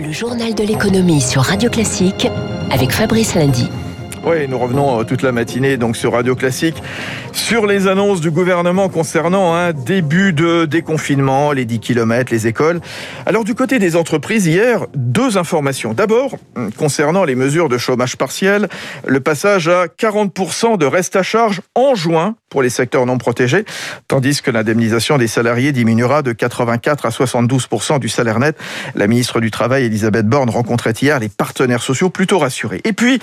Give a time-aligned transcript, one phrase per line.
[0.00, 2.28] Le journal de l'économie sur Radio Classique
[2.70, 3.68] avec Fabrice Lundy.
[4.24, 6.80] Oui, nous revenons euh, toute la matinée sur Radio Classique
[7.32, 12.80] sur les annonces du gouvernement concernant un début de déconfinement, les 10 km, les écoles.
[13.26, 15.94] Alors du côté des entreprises, hier, deux informations.
[15.94, 16.36] D'abord,
[16.76, 18.68] concernant les mesures de chômage partiel,
[19.06, 23.64] le passage à 40% de reste à charge en juin pour les secteurs non protégés,
[24.06, 28.56] tandis que l'indemnisation des salariés diminuera de 84 à 72% du salaire net.
[28.94, 32.80] La ministre du Travail, Elisabeth Borne, rencontrait hier les partenaires sociaux plutôt rassurés.
[32.84, 33.20] Et puis,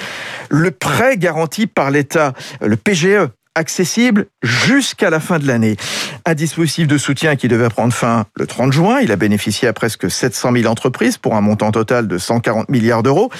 [0.49, 5.77] le prêt garanti par l'État, le PGE, accessible jusqu'à la fin de l'année.
[6.25, 8.99] Un dispositif de soutien qui devait prendre fin le 30 juin.
[8.99, 13.01] Il a bénéficié à presque 700 000 entreprises pour un montant total de 140 milliards
[13.01, 13.31] d'euros.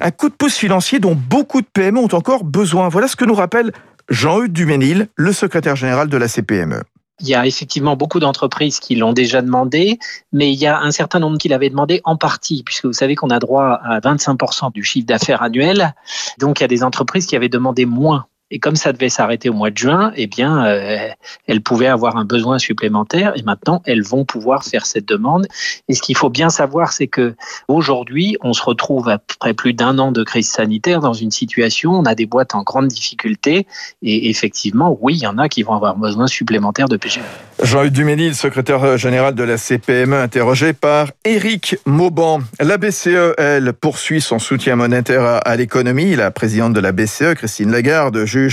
[0.00, 2.88] Un coup de pouce financier dont beaucoup de PME ont encore besoin.
[2.88, 3.72] Voilà ce que nous rappelle
[4.08, 6.82] Jean-Hugues Duménil, le secrétaire général de la CPME.
[7.20, 9.98] Il y a effectivement beaucoup d'entreprises qui l'ont déjà demandé,
[10.32, 13.14] mais il y a un certain nombre qui l'avaient demandé en partie, puisque vous savez
[13.14, 15.94] qu'on a droit à 25% du chiffre d'affaires annuel.
[16.38, 19.48] Donc il y a des entreprises qui avaient demandé moins et comme ça devait s'arrêter
[19.48, 21.08] au mois de juin, eh bien, euh,
[21.48, 25.48] elles pouvaient avoir un besoin supplémentaire et maintenant elles vont pouvoir faire cette demande.
[25.88, 27.34] Et ce qu'il faut bien savoir, c'est que
[27.66, 32.04] aujourd'hui, on se retrouve après plus d'un an de crise sanitaire dans une situation, on
[32.04, 33.66] a des boîtes en grande difficulté
[34.02, 37.22] et effectivement, oui, il y en a qui vont avoir besoin supplémentaire de PGE.
[37.60, 42.40] Jean-Hugues Duménil, secrétaire général de la CPME, interrogé par Éric Mauban.
[42.60, 46.14] La BCE, elle, poursuit son soutien monétaire à l'économie.
[46.14, 48.43] La présidente de la BCE, Christine Lagarde, juge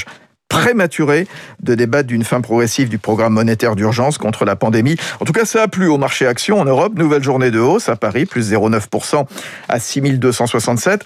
[0.52, 1.28] prématuré
[1.64, 4.97] de débattre d'une fin progressive du programme monétaire d'urgence contre la pandémie.
[5.22, 6.94] En tout cas, ça a plu au marché action en Europe.
[6.97, 9.25] Nouvelle journée de hausse à Paris, plus 0,9%
[9.69, 11.06] à 6267.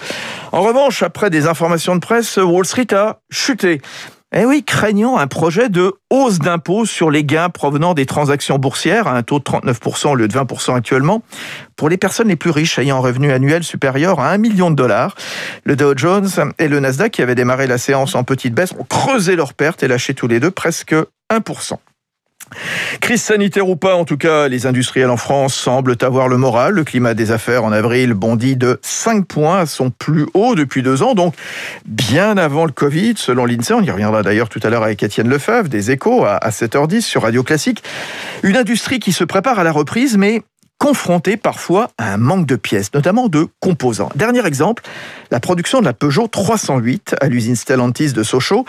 [0.52, 3.82] En revanche, après des informations de presse, Wall Street a chuté.
[4.38, 9.08] Eh oui, craignant un projet de hausse d'impôts sur les gains provenant des transactions boursières
[9.08, 11.24] à un taux de 39% au lieu de 20% actuellement,
[11.78, 14.76] pour les personnes les plus riches ayant un revenu annuel supérieur à 1 million de
[14.76, 15.16] dollars.
[15.64, 16.28] Le Dow Jones
[16.60, 19.84] et le Nasdaq, qui avaient démarré la séance en petite baisse, ont creusé leurs pertes
[19.84, 20.94] et lâché tous les deux presque
[21.32, 21.78] 1%.
[23.02, 26.74] Crise sanitaire ou pas, en tout cas, les industriels en France semblent avoir le moral.
[26.74, 30.82] Le climat des affaires en avril bondit de 5 points à son plus haut depuis
[30.82, 31.36] deux ans, donc
[31.86, 33.74] bien avant le Covid, selon l'INSEE.
[33.74, 37.24] On y reviendra d'ailleurs tout à l'heure avec Étienne Lefebvre, des échos à 7h10 sur
[37.24, 37.84] Radio Classique.
[38.44, 40.42] Une industrie qui se prépare à la reprise, mais
[40.78, 44.10] confrontée parfois à un manque de pièces, notamment de composants.
[44.16, 44.84] Dernier exemple,
[45.32, 48.66] la production de la Peugeot 308 à l'usine Stellantis de Sochaux,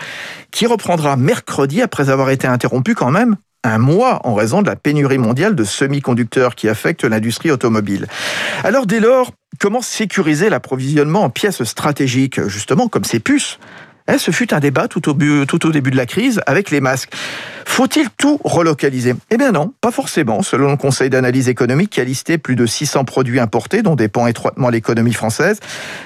[0.51, 3.35] qui reprendra mercredi après avoir été interrompue quand même
[3.67, 8.07] un mois en raison de la pénurie mondiale de semi-conducteurs qui affecte l'industrie automobile.
[8.63, 13.59] Alors dès lors, comment sécuriser l'approvisionnement en pièces stratégiques, justement comme ces puces?
[14.09, 16.81] Eh, ce fut un débat tout au, tout au début de la crise avec les
[16.81, 17.11] masques.
[17.65, 19.13] Faut-il tout relocaliser?
[19.29, 22.65] Eh bien non, pas forcément, selon le Conseil d'analyse économique qui a listé plus de
[22.65, 25.59] 600 produits importés dont dépend étroitement l'économie française.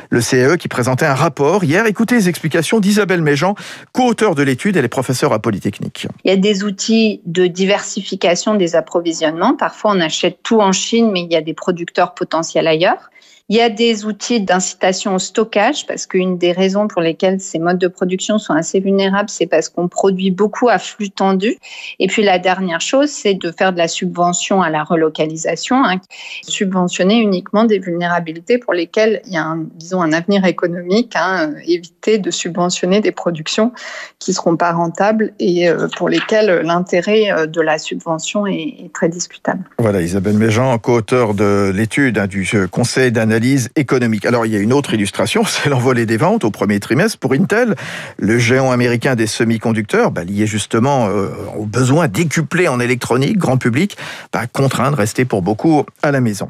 [0.09, 1.85] Le CAE qui présentait un rapport hier.
[1.85, 3.55] Écoutez les explications d'Isabelle Méjean,
[3.93, 6.07] co-auteur de l'étude, elle est professeure à Polytechnique.
[6.25, 9.55] Il y a des outils de diversification des approvisionnements.
[9.55, 13.10] Parfois on achète tout en Chine, mais il y a des producteurs potentiels ailleurs.
[13.51, 17.59] Il y a des outils d'incitation au stockage parce qu'une des raisons pour lesquelles ces
[17.59, 21.57] modes de production sont assez vulnérables, c'est parce qu'on produit beaucoup à flux tendu.
[21.99, 25.99] Et puis la dernière chose, c'est de faire de la subvention à la relocalisation, hein,
[26.47, 31.51] subventionner uniquement des vulnérabilités pour lesquelles il y a, un, disons, un avenir économique, hein,
[31.65, 33.73] éviter de subventionner des productions
[34.19, 38.93] qui seront pas rentables et euh, pour lesquelles l'intérêt euh, de la subvention est, est,
[38.93, 39.65] très discutable.
[39.77, 43.40] Voilà, Isabelle Méjean, co-auteur de l'étude hein, du Conseil d'analyse
[43.75, 44.25] économique.
[44.25, 47.33] Alors il y a une autre illustration, c'est l'envolée des ventes au premier trimestre pour
[47.33, 47.75] Intel,
[48.17, 53.57] le géant américain des semi-conducteurs, bah, lié justement euh, au besoin décuplé en électronique, grand
[53.57, 53.97] public,
[54.31, 56.49] bah, contraint de rester pour beaucoup à la maison.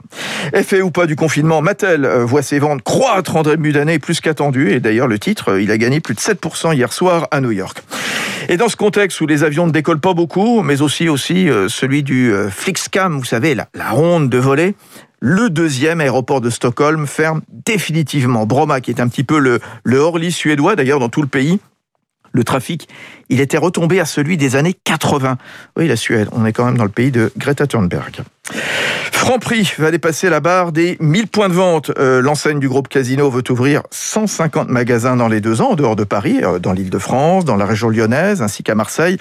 [0.53, 4.22] Effet ou pas du confinement, Mattel euh, voit ses ventes croître en début d'année plus
[4.22, 7.41] qu'attendu, et d'ailleurs le titre, euh, il a gagné plus de 7% hier soir à
[7.41, 7.81] New York.
[8.50, 12.01] Et dans ce contexte où les avions ne décollent pas beaucoup, mais aussi aussi celui
[12.01, 14.74] du Flixcam, vous savez, la, la ronde de volée,
[15.21, 18.45] le deuxième aéroport de Stockholm ferme définitivement.
[18.45, 21.59] Bromma, qui est un petit peu le, le Orly suédois, d'ailleurs, dans tout le pays,
[22.33, 22.89] le trafic,
[23.29, 25.38] il était retombé à celui des années 80.
[25.77, 28.21] Oui, la Suède, on est quand même dans le pays de Greta Thunberg.
[29.21, 31.91] Franprix va dépasser la barre des 1000 points de vente.
[32.00, 35.95] Euh, l'enseigne du groupe Casino veut ouvrir 150 magasins dans les deux ans, en dehors
[35.95, 39.18] de Paris, euh, dans l'île de France, dans la région lyonnaise, ainsi qu'à Marseille.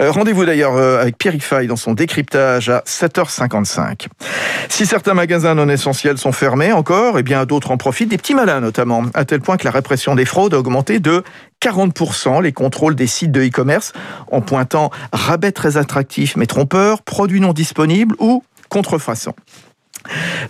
[0.00, 4.08] Euh, rendez-vous d'ailleurs avec Pierre Fay dans son décryptage à 7h55.
[4.68, 8.34] Si certains magasins non essentiels sont fermés encore, eh bien d'autres en profitent, des petits
[8.34, 11.22] malins notamment, à tel point que la répression des fraudes a augmenté de
[11.62, 13.92] 40% les contrôles des sites de e-commerce
[14.32, 18.42] en pointant rabais très attractifs mais trompeurs, produits non disponibles ou
[18.74, 19.34] contrefaçon.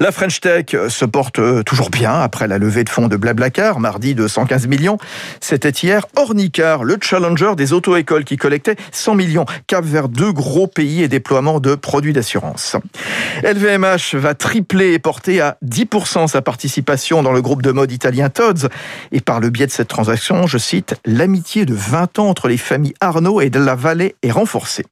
[0.00, 4.14] La French Tech se porte toujours bien après la levée de fonds de Blablacar, mardi
[4.14, 4.96] de 115 millions.
[5.40, 10.66] C'était hier Ornicar, le challenger des auto-écoles qui collectait 100 millions, cap vers deux gros
[10.66, 12.76] pays et déploiement de produits d'assurance.
[13.44, 18.30] LVMH va tripler et porter à 10% sa participation dans le groupe de mode italien
[18.30, 18.66] Tod's.
[19.12, 22.56] Et par le biais de cette transaction, je cite, l'amitié de 20 ans entre les
[22.56, 24.84] familles Arnaud et de la Vallée est renforcée.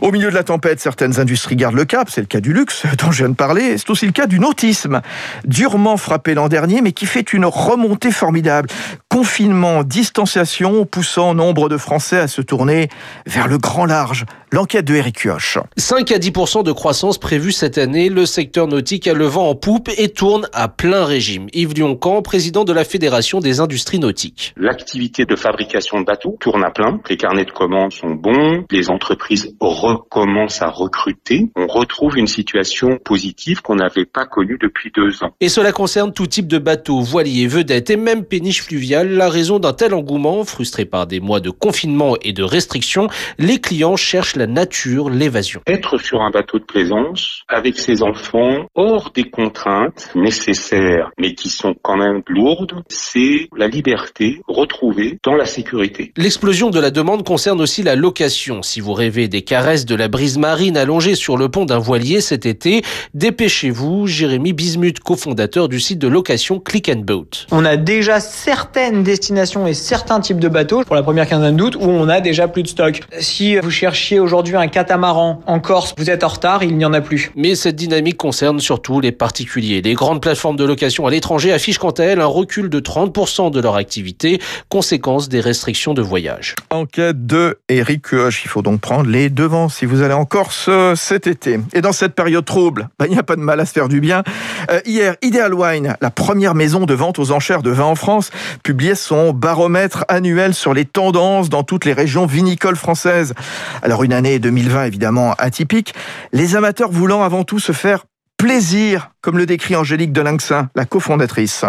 [0.00, 2.84] Au milieu de la tempête, certaines industries gardent le cap, c'est le cas du luxe
[2.98, 5.00] dont je viens de parler, c'est aussi le cas du nautisme,
[5.44, 8.68] durement frappé l'an dernier, mais qui fait une remontée formidable.
[9.08, 12.88] Confinement, distanciation, poussant nombre de Français à se tourner
[13.26, 14.26] vers le grand large.
[14.52, 15.58] L'enquête de Eric Kioch.
[15.76, 18.08] 5 à 10% de croissance prévue cette année.
[18.08, 21.48] Le secteur nautique a le vent en poupe et tourne à plein régime.
[21.52, 24.54] Yves Lioncan, président de la Fédération des industries nautiques.
[24.56, 27.00] L'activité de fabrication de bateaux tourne à plein.
[27.10, 28.64] Les carnets de commandes sont bons.
[28.70, 29.54] Les entreprises
[29.94, 35.34] recommence à recruter, on retrouve une situation positive qu'on n'avait pas connue depuis deux ans.
[35.40, 39.10] Et cela concerne tout type de bateaux, voiliers, vedettes et même péniches fluviales.
[39.10, 43.60] La raison d'un tel engouement, frustré par des mois de confinement et de restrictions, les
[43.60, 45.60] clients cherchent la nature, l'évasion.
[45.66, 51.48] Être sur un bateau de plaisance avec ses enfants hors des contraintes nécessaires mais qui
[51.48, 56.12] sont quand même lourdes, c'est la liberté retrouvée dans la sécurité.
[56.16, 58.62] L'explosion de la demande concerne aussi la location.
[58.62, 59.42] Si vous rêvez des
[59.84, 62.82] de la brise marine allongée sur le pont d'un voilier cet été.
[63.14, 67.46] Dépêchez-vous, Jérémy Bismuth, cofondateur du site de location Click and Boat.
[67.50, 71.76] On a déjà certaines destinations et certains types de bateaux pour la première quinzaine d'août
[71.76, 73.00] où on a déjà plus de stock.
[73.20, 76.92] Si vous cherchiez aujourd'hui un catamaran en Corse, vous êtes en retard, il n'y en
[76.92, 77.30] a plus.
[77.36, 79.82] Mais cette dynamique concerne surtout les particuliers.
[79.82, 83.50] Les grandes plateformes de location à l'étranger affichent quant à elles un recul de 30%
[83.50, 86.54] de leur activité, conséquence des restrictions de voyage.
[86.70, 88.42] Enquête de Eric Huoch.
[88.44, 91.60] Il faut donc prendre les devants si vous allez en Corse euh, cet été.
[91.72, 93.88] Et dans cette période trouble, bah, il n'y a pas de mal à se faire
[93.88, 94.22] du bien.
[94.70, 98.30] Euh, hier, Ideal Wine, la première maison de vente aux enchères de vin en France,
[98.62, 103.34] publiait son baromètre annuel sur les tendances dans toutes les régions vinicoles françaises.
[103.82, 105.94] Alors une année 2020 évidemment atypique,
[106.32, 108.04] les amateurs voulant avant tout se faire
[108.36, 111.64] plaisir, comme le décrit Angélique Delinxin, la cofondatrice.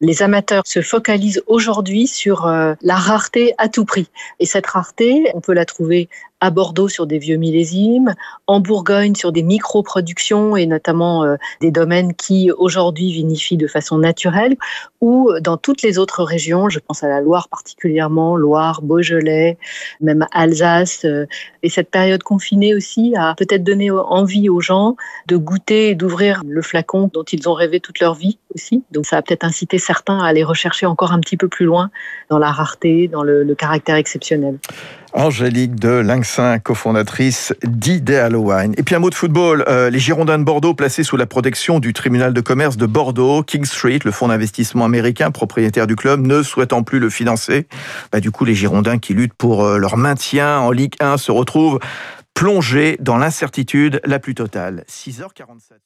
[0.00, 4.08] Les amateurs se focalisent aujourd'hui sur euh, la rareté à tout prix.
[4.38, 6.08] Et cette rareté, on peut la trouver
[6.40, 8.14] à Bordeaux sur des vieux millésimes,
[8.46, 13.98] en Bourgogne sur des micro-productions et notamment euh, des domaines qui aujourd'hui vinifient de façon
[13.98, 14.56] naturelle,
[15.00, 19.58] ou dans toutes les autres régions, je pense à la Loire particulièrement, Loire, Beaujolais,
[20.00, 21.04] même Alsace.
[21.04, 21.26] Euh,
[21.62, 24.96] et cette période confinée aussi a peut-être donné envie aux gens
[25.26, 28.82] de goûter et d'ouvrir le flacon dont ils ont rêvé toute leur vie aussi.
[28.92, 31.90] Donc ça a peut-être incité certains à aller rechercher encore un petit peu plus loin
[32.30, 34.58] dans la rareté, dans le, le caractère exceptionnel.
[35.12, 38.74] Angélique de Linxin, cofondatrice d'Ideal Wine.
[38.76, 39.64] Et puis un mot de football.
[39.68, 43.42] Euh, les Girondins de Bordeaux placés sous la protection du tribunal de commerce de Bordeaux,
[43.42, 47.66] King Street, le fonds d'investissement américain propriétaire du club, ne souhaitant plus le financer.
[48.12, 51.32] Bah, du coup, les Girondins qui luttent pour euh, leur maintien en Ligue 1 se
[51.32, 51.78] retrouvent
[52.34, 54.84] plongés dans l'incertitude la plus totale.
[54.88, 55.78] 6h47.